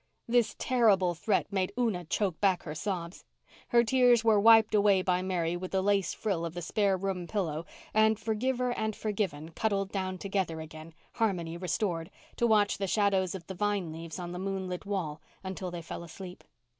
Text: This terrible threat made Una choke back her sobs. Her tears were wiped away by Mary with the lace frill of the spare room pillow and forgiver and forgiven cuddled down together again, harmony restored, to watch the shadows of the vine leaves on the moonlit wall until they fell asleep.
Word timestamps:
This 0.27 0.55
terrible 0.57 1.13
threat 1.13 1.53
made 1.53 1.73
Una 1.77 2.05
choke 2.05 2.41
back 2.41 2.63
her 2.63 2.73
sobs. 2.73 3.23
Her 3.67 3.83
tears 3.83 4.23
were 4.23 4.39
wiped 4.39 4.73
away 4.73 5.03
by 5.03 5.21
Mary 5.21 5.55
with 5.55 5.69
the 5.69 5.83
lace 5.83 6.11
frill 6.11 6.43
of 6.43 6.55
the 6.55 6.61
spare 6.63 6.97
room 6.97 7.27
pillow 7.27 7.67
and 7.93 8.17
forgiver 8.19 8.71
and 8.71 8.95
forgiven 8.95 9.51
cuddled 9.51 9.91
down 9.91 10.17
together 10.17 10.59
again, 10.59 10.95
harmony 11.13 11.55
restored, 11.55 12.09
to 12.37 12.47
watch 12.47 12.79
the 12.79 12.87
shadows 12.87 13.35
of 13.35 13.45
the 13.45 13.53
vine 13.53 13.91
leaves 13.91 14.17
on 14.17 14.31
the 14.31 14.39
moonlit 14.39 14.87
wall 14.87 15.21
until 15.43 15.69
they 15.69 15.83
fell 15.83 16.03
asleep. 16.03 16.43